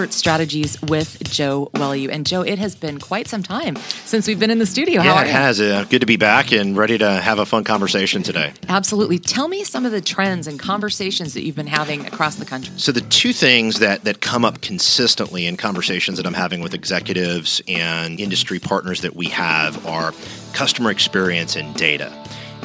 Expert 0.00 0.14
Strategies 0.14 0.80
with 0.80 1.22
Joe 1.24 1.70
Welu. 1.74 2.08
And 2.10 2.26
Joe, 2.26 2.40
it 2.40 2.58
has 2.58 2.74
been 2.74 2.98
quite 2.98 3.28
some 3.28 3.42
time 3.42 3.76
since 4.06 4.26
we've 4.26 4.38
been 4.38 4.50
in 4.50 4.58
the 4.58 4.64
studio. 4.64 5.02
Yeah, 5.02 5.20
it 5.20 5.26
has. 5.26 5.60
Uh, 5.60 5.84
good 5.90 5.98
to 5.98 6.06
be 6.06 6.16
back 6.16 6.52
and 6.52 6.74
ready 6.74 6.96
to 6.96 7.06
have 7.20 7.38
a 7.38 7.44
fun 7.44 7.64
conversation 7.64 8.22
today. 8.22 8.54
Absolutely. 8.70 9.18
Tell 9.18 9.46
me 9.46 9.62
some 9.62 9.84
of 9.84 9.92
the 9.92 10.00
trends 10.00 10.46
and 10.46 10.58
conversations 10.58 11.34
that 11.34 11.42
you've 11.42 11.54
been 11.54 11.66
having 11.66 12.06
across 12.06 12.36
the 12.36 12.46
country. 12.46 12.72
So 12.78 12.92
the 12.92 13.02
two 13.02 13.34
things 13.34 13.80
that 13.80 14.04
that 14.04 14.22
come 14.22 14.42
up 14.42 14.62
consistently 14.62 15.44
in 15.44 15.58
conversations 15.58 16.16
that 16.16 16.24
I'm 16.24 16.32
having 16.32 16.62
with 16.62 16.72
executives 16.72 17.60
and 17.68 18.18
industry 18.18 18.58
partners 18.58 19.02
that 19.02 19.14
we 19.14 19.26
have 19.26 19.84
are 19.86 20.14
customer 20.54 20.90
experience 20.90 21.56
and 21.56 21.74
data. 21.74 22.10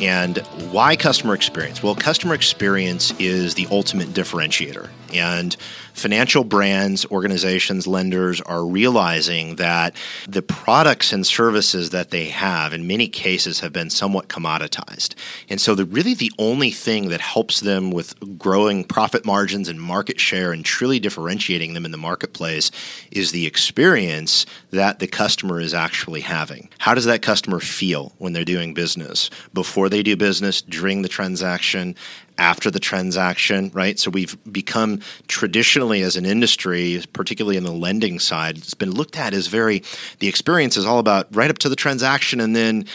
And 0.01 0.37
why 0.71 0.95
customer 0.95 1.33
experience? 1.33 1.83
Well, 1.83 1.95
customer 1.95 2.33
experience 2.33 3.13
is 3.19 3.55
the 3.55 3.67
ultimate 3.71 4.09
differentiator. 4.09 4.89
And 5.17 5.55
financial 5.93 6.43
brands, 6.43 7.05
organizations, 7.05 7.87
lenders 7.87 8.41
are 8.41 8.65
realizing 8.65 9.55
that 9.55 9.95
the 10.27 10.41
products 10.41 11.13
and 11.13 11.25
services 11.25 11.91
that 11.91 12.11
they 12.11 12.25
have, 12.25 12.73
in 12.73 12.87
many 12.87 13.07
cases, 13.07 13.61
have 13.61 13.71
been 13.71 13.89
somewhat 13.89 14.27
commoditized. 14.27 15.15
And 15.49 15.59
so, 15.61 15.75
the, 15.75 15.85
really, 15.85 16.13
the 16.13 16.31
only 16.37 16.71
thing 16.71 17.09
that 17.09 17.21
helps 17.21 17.61
them 17.61 17.91
with 17.91 18.15
growing 18.37 18.83
profit 18.83 19.25
margins 19.25 19.69
and 19.69 19.81
market 19.81 20.19
share 20.19 20.51
and 20.51 20.65
truly 20.65 20.99
differentiating 20.99 21.73
them 21.73 21.85
in 21.85 21.91
the 21.91 21.97
marketplace 21.97 22.71
is 23.11 23.31
the 23.31 23.45
experience 23.45 24.45
that 24.71 24.99
the 24.99 25.07
customer 25.07 25.59
is 25.59 25.73
actually 25.73 26.21
having. 26.21 26.69
How 26.79 26.93
does 26.93 27.05
that 27.05 27.21
customer 27.21 27.59
feel 27.59 28.13
when 28.17 28.33
they're 28.33 28.43
doing 28.43 28.73
business? 28.73 29.29
Before 29.53 29.89
they 29.89 30.03
do 30.03 30.15
business, 30.15 30.61
during 30.61 31.01
the 31.01 31.09
transaction, 31.09 31.95
after 32.37 32.69
the 32.69 32.79
transaction, 32.79 33.71
right? 33.73 33.97
So 33.99 34.09
we've 34.11 34.37
become 34.51 35.01
traditionally 35.27 36.01
as 36.01 36.15
an 36.15 36.25
industry, 36.25 37.01
particularly 37.13 37.57
in 37.57 37.63
the 37.63 37.71
lending 37.71 38.19
side, 38.19 38.57
it's 38.57 38.73
been 38.73 38.91
looked 38.91 39.17
at 39.17 39.33
as 39.33 39.47
very, 39.47 39.83
the 40.19 40.27
experience 40.27 40.77
is 40.77 40.85
all 40.85 40.99
about 40.99 41.33
right 41.35 41.49
up 41.49 41.57
to 41.59 41.69
the 41.69 41.75
transaction 41.75 42.39
and 42.39 42.55
then 42.55 42.85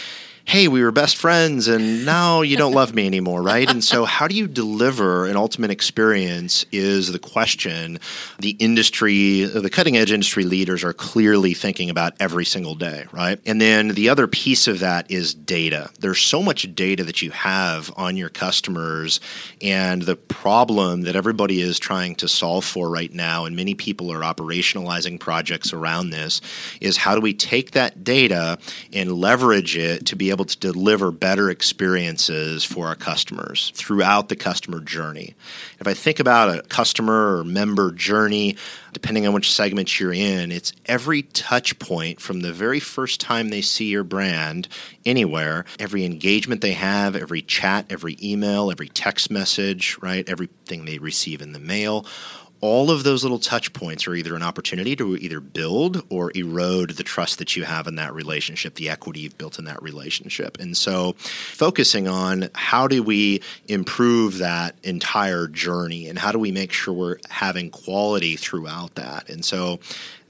hey, 0.44 0.69
we 0.69 0.83
were 0.83 0.91
best 0.91 1.16
friends 1.16 1.69
and 1.69 2.05
now 2.05 2.41
you 2.41 2.56
don't 2.56 2.72
love 2.72 2.94
me 2.94 3.06
anymore, 3.06 3.42
right? 3.42 3.70
And 3.70 3.84
so, 3.84 4.05
how 4.05 4.27
do 4.27 4.34
you 4.34 4.48
deliver 4.48 5.27
an 5.27 5.36
ultimate 5.36 5.70
experience 5.70 6.64
is 6.72 7.12
the 7.12 7.19
question 7.19 7.98
the 8.38 8.50
industry, 8.58 9.44
the 9.44 9.70
cutting 9.70 9.97
edge 9.97 10.12
industry 10.12 10.44
leaders 10.44 10.82
are 10.82 10.92
clearly 10.92 11.55
thinking 11.55 11.91
about 11.91 12.14
every 12.20 12.44
single 12.44 12.74
day, 12.74 13.05
right? 13.12 13.38
And 13.47 13.60
then 13.60 13.88
the 13.88 14.08
other 14.08 14.27
piece 14.27 14.66
of 14.66 14.80
that 14.80 15.10
is 15.10 15.34
data. 15.34 15.91
There's 16.00 16.20
so 16.20 16.42
much 16.42 16.75
data 16.75 17.04
that 17.04 17.22
you 17.22 17.30
have 17.30 17.92
on 17.97 18.16
your 18.16 18.28
customers, 18.28 19.20
and 19.60 20.02
the 20.02 20.16
problem 20.16 21.02
that 21.02 21.16
everybody 21.16 21.60
is 21.60 21.78
trying 21.78 22.14
to 22.16 22.28
solve 22.28 22.64
for 22.64 22.88
right 22.88 23.12
now, 23.12 23.44
and 23.44 23.54
many 23.54 23.75
people 23.75 24.10
are 24.10 24.20
operationalizing 24.20 25.20
projects 25.20 25.72
around 25.72 26.10
this, 26.10 26.41
is 26.80 26.97
how 26.97 27.14
do 27.14 27.20
we 27.20 27.34
take 27.34 27.72
that 27.72 28.02
data 28.02 28.58
and 28.92 29.12
leverage 29.12 29.77
it 29.77 30.06
to 30.06 30.16
be 30.16 30.30
able 30.31 30.45
to 30.45 30.59
deliver 30.59 31.11
better 31.11 31.50
experiences 31.50 32.64
for 32.64 32.86
our 32.86 32.95
customers 32.95 33.73
throughout 33.75 34.28
the 34.28 34.37
customer 34.37 34.81
journey. 34.81 35.34
If 35.78 35.87
I 35.87 35.95
think 35.95 36.20
about 36.20 36.59
a 36.59 36.62
customer 36.62 37.39
or 37.39 37.45
member 37.45 37.92
journey, 37.92 38.56
depending 38.92 39.27
on 39.27 39.33
which 39.33 39.53
segment 39.53 40.00
you're 40.00 40.12
in, 40.12 40.50
it's 40.53 40.72
every 40.87 41.22
touch 41.22 41.78
point 41.78 42.20
from 42.20 42.41
the 42.41 42.53
very 42.53 42.81
first 42.81 43.20
time 43.20 43.48
they 43.48 43.61
see 43.61 43.87
your 43.87 44.05
brand 44.05 44.69
anywhere, 45.05 45.64
every 45.78 46.05
engagement 46.05 46.61
they 46.61 46.72
have, 46.72 47.17
every 47.17 47.42
chat, 47.42 47.87
every 47.91 48.17
email, 48.22 48.70
every 48.70 48.89
text 48.89 49.31
message, 49.31 49.98
right? 50.00 50.28
Everything 50.28 50.84
they 50.84 50.98
receive 50.98 51.42
in 51.42 51.53
the 51.53 51.59
mail 51.59 52.06
all 52.61 52.91
of 52.91 53.05
those 53.05 53.22
little 53.22 53.39
touch 53.39 53.72
points 53.72 54.06
are 54.06 54.14
either 54.14 54.34
an 54.36 54.42
opportunity 54.42 54.94
to 54.97 55.16
either 55.16 55.41
build 55.41 56.05
or 56.11 56.30
erode 56.34 56.91
the 56.91 57.03
trust 57.03 57.39
that 57.39 57.56
you 57.56 57.64
have 57.64 57.86
in 57.86 57.97
that 57.97 58.15
relationship, 58.15 58.75
the 58.75 58.91
equity 58.91 59.21
you've 59.21 59.38
built 59.38 59.59
in 59.59 59.65
that 59.65 59.82
relationship. 59.82 60.59
And 60.60 60.76
so, 60.76 61.15
focusing 61.19 62.06
on 62.06 62.50
how 62.54 62.87
do 62.87 63.03
we 63.03 63.43
improve 63.69 64.38
that 64.38 64.75
entire 64.82 65.47
journey 65.47 66.09
and 66.09 66.19
how 66.19 66.32
do 66.32 66.38
we 66.38 66.53
make 66.53 66.72
sure 66.72 66.93
we're 66.93 67.19
having 67.28 67.71
quality 67.71 68.37
throughout 68.37 68.94
that. 68.97 69.28
And 69.31 69.44
so, 69.44 69.81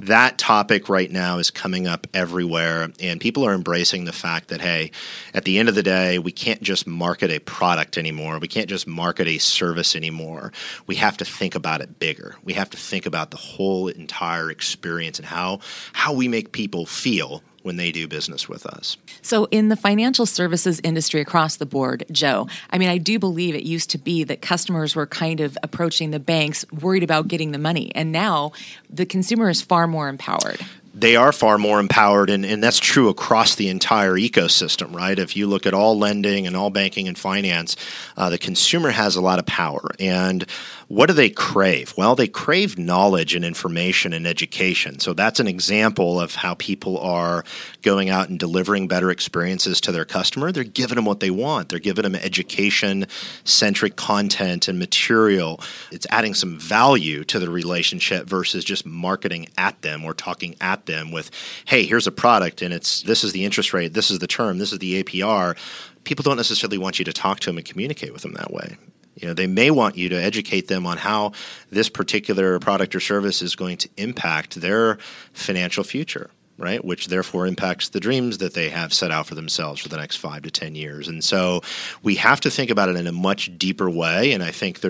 that 0.01 0.39
topic 0.39 0.89
right 0.89 1.11
now 1.11 1.39
is 1.39 1.51
coming 1.51 1.87
up 1.87 2.07
everywhere, 2.15 2.91
and 3.01 3.21
people 3.21 3.45
are 3.45 3.53
embracing 3.53 4.07
the 4.07 4.13
fact 4.13 4.49
that, 4.49 4.61
hey, 4.61 4.93
at 5.35 5.45
the 5.45 5.59
end 5.59 5.69
of 5.69 5.75
the 5.75 5.83
day, 5.83 6.19
we 6.19 6.33
can't 6.33 6.63
just 6.63 6.87
market 6.87 7.31
a 7.31 7.39
product 7.39 7.99
anymore. 7.99 8.39
We 8.39 8.49
can't 8.49 8.69
just 8.69 8.87
market 8.87 9.29
a 9.29 9.37
service 9.39 9.95
anymore. 9.95 10.53
We 10.87 10.95
have 10.97 11.19
to 11.19 11.25
think 11.27 11.55
about 11.55 11.83
it 11.83 11.99
bigger. 11.99 12.20
We 12.45 12.55
have 12.55 12.71
to 12.71 12.77
think 12.77 13.07
about 13.07 13.31
the 13.31 13.37
whole 13.37 13.89
entire 13.89 14.51
experience 14.51 15.19
and 15.19 15.27
how, 15.27 15.61
how 15.93 16.13
we 16.13 16.29
make 16.29 16.53
people 16.53 16.87
feel 16.87 17.43
when 17.63 17.77
they 17.77 17.93
do 17.93 18.09
business 18.09 18.49
with 18.49 18.65
us. 18.67 18.97
So, 19.23 19.47
in 19.51 19.69
the 19.69 19.77
financial 19.77 20.27
services 20.27 20.81
industry 20.83 21.21
across 21.21 21.57
the 21.57 21.67
board, 21.67 22.05
Joe, 22.11 22.49
I 22.71 22.79
mean, 22.79 22.89
I 22.89 22.99
do 22.99 23.19
believe 23.19 23.55
it 23.55 23.65
used 23.65 23.91
to 23.91 23.99
be 23.99 24.25
that 24.25 24.41
customers 24.41 24.97
were 24.97 25.07
kind 25.07 25.41
of 25.41 25.59
approaching 25.63 26.11
the 26.11 26.21
banks 26.21 26.65
worried 26.73 27.03
about 27.03 27.29
getting 27.29 27.53
the 27.53 27.59
money. 27.59 27.93
And 27.95 28.13
now 28.13 28.53
the 28.89 29.07
consumer 29.07 29.51
is 29.51 29.61
far 29.61 29.87
more 29.87 30.09
empowered 30.09 30.61
they 30.93 31.15
are 31.17 31.33
far 31.33 31.57
more 31.57 31.79
empowered, 31.79 32.31
and, 32.31 32.45
and 32.45 32.63
that's 32.63 32.79
true 32.79 33.09
across 33.09 33.55
the 33.55 33.69
entire 33.69 34.15
ecosystem, 34.15 34.95
right? 34.95 35.19
If 35.19 35.37
you 35.37 35.47
look 35.47 35.67
at 35.67 35.75
all 35.75 35.97
lending 35.99 36.47
and 36.47 36.57
all 36.57 36.71
banking 36.71 37.07
and 37.07 37.17
finance, 37.17 37.77
uh, 38.17 38.31
the 38.31 38.39
consumer 38.39 38.91
has 38.91 39.15
a 39.15 39.21
lot 39.21 39.39
of 39.39 39.47
power. 39.47 39.91
And 40.01 40.47
what 40.91 41.07
do 41.07 41.13
they 41.13 41.31
crave? 41.31 41.95
Well, 41.97 42.17
they 42.17 42.27
crave 42.27 42.77
knowledge 42.77 43.37
and 43.37 43.45
information 43.45 44.13
and 44.13 44.27
education. 44.27 44.99
So 44.99 45.13
that's 45.13 45.39
an 45.39 45.47
example 45.47 46.19
of 46.19 46.35
how 46.35 46.55
people 46.55 46.99
are 46.99 47.45
going 47.83 48.11
out 48.11 48.29
and 48.29 48.41
delivering 48.41 48.89
better 48.89 49.09
experiences 49.13 49.81
to 49.83 49.93
their 49.93 50.05
customer. 50.05 50.51
They're 50.51 50.65
giving 50.65 50.97
them 50.97 51.05
what 51.05 51.21
they 51.21 51.31
want, 51.31 51.69
they're 51.69 51.79
giving 51.79 52.03
them 52.03 52.17
education 52.17 53.07
centric 53.45 53.95
content 53.95 54.67
and 54.67 54.81
material. 54.81 55.61
It's 55.93 56.09
adding 56.11 56.35
some 56.35 56.59
value 56.59 57.23
to 57.23 57.39
the 57.39 57.49
relationship 57.49 58.27
versus 58.27 58.65
just 58.65 58.85
marketing 58.85 59.47
at 59.57 59.83
them 59.83 60.05
or 60.05 60.13
talking 60.13 60.57
at 60.61 60.80
at 60.81 60.87
them 60.87 61.13
with, 61.13 61.31
hey, 61.67 61.85
here's 61.85 62.07
a 62.07 62.13
product 62.13 62.63
and 62.63 62.73
it's 62.73 63.03
this 63.03 63.25
is 63.25 63.33
the 63.33 63.45
interest 63.45 63.73
rate, 63.73 63.93
this 63.93 64.11
is 64.11 64.19
the 64.19 64.27
term, 64.27 64.59
this 64.59 64.73
is 64.73 64.79
the 64.79 65.03
APR, 65.03 65.57
people 66.05 66.23
don't 66.23 66.37
necessarily 66.37 66.79
want 66.79 66.99
you 66.99 67.05
to 67.05 67.13
talk 67.13 67.41
to 67.41 67.51
them 67.51 67.59
and 67.59 67.67
communicate 67.67 68.13
with 68.13 68.23
them 68.23 68.33
that 68.35 68.53
way. 68.53 68.77
You 69.17 69.29
know, 69.29 69.35
they 69.35 69.47
may 69.47 69.71
want 69.71 69.97
you 69.97 70.09
to 70.09 70.17
educate 70.17 70.69
them 70.69 70.87
on 70.87 70.97
how 70.97 71.33
this 71.71 71.89
particular 71.91 72.59
product 72.59 72.95
or 72.95 73.01
service 73.01 73.43
is 73.43 73.55
going 73.55 73.77
to 73.79 73.89
impact 73.97 74.61
their 74.61 74.99
financial 75.33 75.85
future 75.85 76.31
right? 76.61 76.85
Which 76.85 77.09
therefore 77.09 77.47
impacts 77.47 77.89
the 77.89 78.01
dreams 78.01 78.39
that 78.39 78.55
they 78.55 78.69
have 78.69 78.93
set 78.93 79.11
out 79.11 79.27
for 79.27 79.35
themselves 79.35 79.81
for 79.81 79.89
the 79.89 79.97
next 79.97 80.17
five 80.17 80.43
to 80.43 80.51
10 80.51 80.75
years. 80.75 81.09
And 81.09 81.25
so 81.25 81.63
we 82.03 82.17
have 82.17 82.41
to 82.43 82.51
think 82.51 82.71
about 82.71 82.89
it 82.89 82.97
in 82.97 83.07
a 83.07 83.13
much 83.13 83.57
deeper 83.59 83.89
way. 83.89 84.33
And 84.33 84.43
I 84.43 84.51
think 84.51 84.81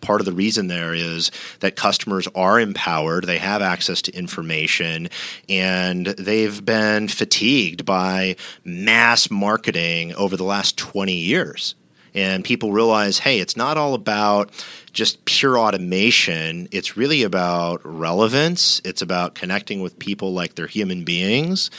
part 0.00 0.20
of 0.20 0.24
the 0.24 0.32
reason 0.32 0.66
there 0.66 0.92
is 0.92 1.30
that 1.60 1.76
customers 1.76 2.28
are 2.34 2.58
empowered, 2.58 3.24
they 3.24 3.38
have 3.38 3.62
access 3.62 4.02
to 4.02 4.12
information, 4.12 5.08
and 5.48 6.06
they've 6.06 6.64
been 6.64 7.08
fatigued 7.08 7.84
by 7.84 8.36
mass 8.64 9.30
marketing 9.30 10.14
over 10.14 10.36
the 10.36 10.44
last 10.44 10.76
20 10.76 11.14
years 11.14 11.74
and 12.14 12.44
people 12.44 12.72
realize 12.72 13.18
hey 13.18 13.40
it's 13.40 13.56
not 13.56 13.76
all 13.76 13.94
about 13.94 14.50
just 14.92 15.24
pure 15.24 15.56
automation. 15.56 16.68
It's 16.72 16.96
really 16.96 17.22
about 17.22 17.80
relevance. 17.84 18.80
It's 18.84 19.02
about 19.02 19.36
connecting 19.36 19.82
with 19.82 19.98
people 19.98 20.32
like 20.32 20.54
they're 20.56 20.66
human 20.66 21.04
beings 21.04 21.70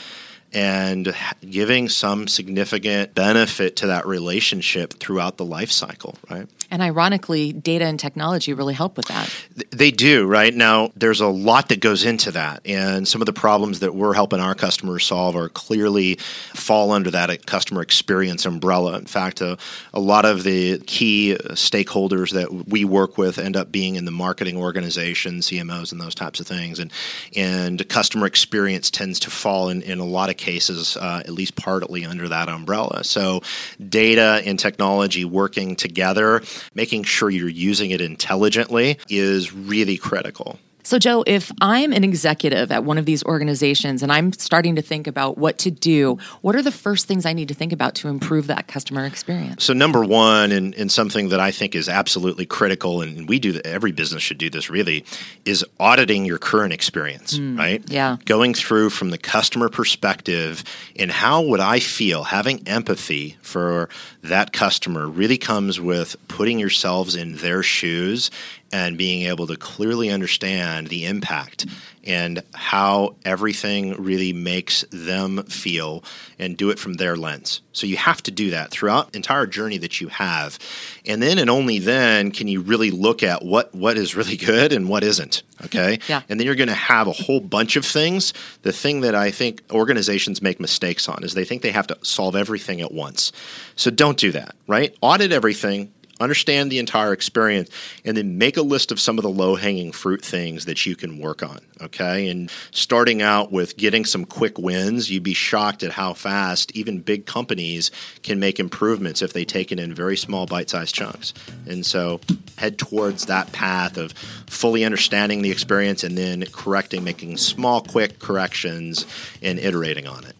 and 0.54 1.14
giving 1.48 1.88
some 1.88 2.28
significant 2.28 3.14
benefit 3.14 3.76
to 3.76 3.86
that 3.86 4.06
relationship 4.06 4.94
throughout 4.94 5.36
the 5.36 5.44
life 5.44 5.70
cycle, 5.70 6.16
right? 6.30 6.48
And 6.72 6.80
ironically, 6.80 7.52
data 7.52 7.84
and 7.84 8.00
technology 8.00 8.54
really 8.54 8.72
help 8.72 8.96
with 8.96 9.06
that. 9.08 9.30
They 9.70 9.90
do, 9.90 10.26
right? 10.26 10.54
Now, 10.54 10.90
there's 10.96 11.20
a 11.20 11.26
lot 11.26 11.68
that 11.68 11.80
goes 11.80 12.02
into 12.02 12.30
that. 12.30 12.62
And 12.64 13.06
some 13.06 13.20
of 13.20 13.26
the 13.26 13.34
problems 13.34 13.80
that 13.80 13.94
we're 13.94 14.14
helping 14.14 14.40
our 14.40 14.54
customers 14.54 15.04
solve 15.04 15.36
are 15.36 15.50
clearly 15.50 16.14
fall 16.54 16.92
under 16.92 17.10
that 17.10 17.28
uh, 17.28 17.36
customer 17.44 17.82
experience 17.82 18.46
umbrella. 18.46 18.96
In 18.96 19.04
fact, 19.04 19.42
a, 19.42 19.58
a 19.92 20.00
lot 20.00 20.24
of 20.24 20.44
the 20.44 20.78
key 20.86 21.34
uh, 21.34 21.50
stakeholders 21.50 22.30
that 22.32 22.50
we 22.68 22.86
work 22.86 23.18
with 23.18 23.38
end 23.38 23.54
up 23.54 23.70
being 23.70 23.96
in 23.96 24.06
the 24.06 24.10
marketing 24.10 24.56
organization, 24.56 25.40
CMOs, 25.40 25.92
and 25.92 26.00
those 26.00 26.14
types 26.14 26.40
of 26.40 26.46
things. 26.46 26.78
And, 26.78 26.90
and 27.36 27.86
customer 27.90 28.26
experience 28.26 28.90
tends 28.90 29.20
to 29.20 29.30
fall 29.30 29.68
in, 29.68 29.82
in 29.82 29.98
a 29.98 30.06
lot 30.06 30.30
of 30.30 30.38
cases, 30.42 30.96
uh, 30.96 31.22
at 31.24 31.30
least 31.30 31.56
partly 31.56 32.04
under 32.04 32.28
that 32.28 32.48
umbrella. 32.48 33.04
So, 33.04 33.40
data 33.88 34.42
and 34.44 34.58
technology 34.58 35.24
working 35.24 35.76
together, 35.76 36.42
making 36.74 37.04
sure 37.04 37.30
you're 37.30 37.48
using 37.48 37.92
it 37.92 38.00
intelligently, 38.00 38.98
is 39.08 39.52
really 39.52 39.96
critical. 39.96 40.58
So, 40.82 40.98
Joe, 40.98 41.22
if 41.26 41.52
I'm 41.60 41.92
an 41.92 42.04
executive 42.04 42.72
at 42.72 42.84
one 42.84 42.98
of 42.98 43.06
these 43.06 43.24
organizations 43.24 44.02
and 44.02 44.12
I'm 44.12 44.32
starting 44.32 44.76
to 44.76 44.82
think 44.82 45.06
about 45.06 45.38
what 45.38 45.58
to 45.58 45.70
do, 45.70 46.18
what 46.40 46.56
are 46.56 46.62
the 46.62 46.72
first 46.72 47.06
things 47.06 47.24
I 47.24 47.32
need 47.32 47.48
to 47.48 47.54
think 47.54 47.72
about 47.72 47.94
to 47.96 48.08
improve 48.08 48.48
that 48.48 48.66
customer 48.66 49.04
experience? 49.04 49.64
So, 49.64 49.72
number 49.72 50.04
one, 50.04 50.52
and, 50.52 50.74
and 50.74 50.90
something 50.90 51.28
that 51.28 51.40
I 51.40 51.50
think 51.50 51.74
is 51.74 51.88
absolutely 51.88 52.46
critical, 52.46 53.02
and 53.02 53.28
we 53.28 53.38
do, 53.38 53.60
every 53.64 53.92
business 53.92 54.22
should 54.22 54.38
do 54.38 54.50
this 54.50 54.70
really, 54.70 55.04
is 55.44 55.64
auditing 55.78 56.24
your 56.24 56.38
current 56.38 56.72
experience, 56.72 57.38
mm, 57.38 57.58
right? 57.58 57.82
Yeah. 57.88 58.16
Going 58.24 58.54
through 58.54 58.90
from 58.90 59.10
the 59.10 59.18
customer 59.18 59.68
perspective 59.68 60.64
and 60.96 61.10
how 61.10 61.42
would 61.42 61.60
I 61.60 61.78
feel 61.78 62.24
having 62.24 62.66
empathy 62.66 63.36
for 63.42 63.88
that 64.22 64.52
customer 64.52 65.06
really 65.06 65.38
comes 65.38 65.80
with 65.80 66.16
putting 66.28 66.58
yourselves 66.58 67.14
in 67.14 67.36
their 67.36 67.62
shoes 67.62 68.30
and 68.72 68.96
being 68.96 69.28
able 69.28 69.46
to 69.46 69.56
clearly 69.56 70.10
understand 70.10 70.71
the 70.80 71.06
impact 71.06 71.66
and 72.04 72.42
how 72.54 73.14
everything 73.24 73.94
really 74.02 74.32
makes 74.32 74.84
them 74.90 75.44
feel 75.44 76.02
and 76.38 76.56
do 76.56 76.70
it 76.70 76.78
from 76.78 76.94
their 76.94 77.16
lens. 77.16 77.60
So 77.72 77.86
you 77.86 77.96
have 77.96 78.22
to 78.24 78.30
do 78.30 78.50
that 78.50 78.70
throughout 78.70 79.12
the 79.12 79.18
entire 79.18 79.46
journey 79.46 79.78
that 79.78 80.00
you 80.00 80.08
have. 80.08 80.58
And 81.06 81.22
then 81.22 81.38
and 81.38 81.48
only 81.48 81.78
then 81.78 82.32
can 82.32 82.48
you 82.48 82.60
really 82.60 82.90
look 82.90 83.22
at 83.22 83.44
what 83.44 83.74
what 83.74 83.96
is 83.96 84.16
really 84.16 84.36
good 84.36 84.72
and 84.72 84.88
what 84.88 85.04
isn't, 85.04 85.42
okay? 85.64 85.98
Yeah. 86.08 86.22
And 86.28 86.38
then 86.38 86.46
you're 86.46 86.56
going 86.56 86.68
to 86.68 86.74
have 86.74 87.06
a 87.06 87.12
whole 87.12 87.40
bunch 87.40 87.76
of 87.76 87.86
things. 87.86 88.34
The 88.62 88.72
thing 88.72 89.02
that 89.02 89.14
I 89.14 89.30
think 89.30 89.62
organizations 89.70 90.42
make 90.42 90.58
mistakes 90.60 91.08
on 91.08 91.22
is 91.22 91.34
they 91.34 91.44
think 91.44 91.62
they 91.62 91.70
have 91.70 91.86
to 91.86 91.98
solve 92.02 92.34
everything 92.34 92.80
at 92.80 92.92
once. 92.92 93.32
So 93.76 93.90
don't 93.90 94.18
do 94.18 94.32
that, 94.32 94.54
right? 94.66 94.94
Audit 95.00 95.32
everything, 95.32 95.92
understand 96.22 96.70
the 96.70 96.78
entire 96.78 97.12
experience, 97.12 97.70
and 98.04 98.16
then 98.16 98.38
make 98.38 98.56
a 98.56 98.62
list 98.62 98.92
of 98.92 99.00
some 99.00 99.18
of 99.18 99.22
the 99.22 99.30
low 99.30 99.56
hanging 99.56 99.92
fruit 99.92 100.24
things 100.24 100.64
that 100.64 100.86
you 100.86 100.96
can 100.96 101.18
work 101.18 101.42
on. 101.42 101.60
Okay. 101.80 102.28
And 102.28 102.50
starting 102.70 103.22
out 103.22 103.50
with 103.50 103.76
getting 103.76 104.04
some 104.04 104.24
quick 104.24 104.58
wins, 104.58 105.10
you'd 105.10 105.22
be 105.22 105.34
shocked 105.34 105.82
at 105.82 105.92
how 105.92 106.14
fast 106.14 106.74
even 106.76 107.00
big 107.00 107.26
companies 107.26 107.90
can 108.22 108.38
make 108.38 108.60
improvements 108.60 109.20
if 109.20 109.32
they 109.32 109.44
take 109.44 109.72
it 109.72 109.80
in 109.80 109.92
very 109.92 110.16
small 110.16 110.46
bite 110.46 110.70
sized 110.70 110.94
chunks. 110.94 111.34
And 111.66 111.84
so 111.84 112.20
head 112.56 112.78
towards 112.78 113.26
that 113.26 113.52
path 113.52 113.96
of 113.96 114.12
fully 114.46 114.84
understanding 114.84 115.42
the 115.42 115.50
experience 115.50 116.04
and 116.04 116.16
then 116.16 116.44
correcting, 116.52 117.02
making 117.02 117.36
small, 117.36 117.80
quick 117.82 118.20
corrections 118.20 119.06
and 119.42 119.58
iterating 119.58 120.06
on 120.06 120.24
it. 120.24 120.36